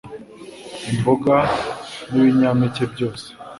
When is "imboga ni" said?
0.91-2.19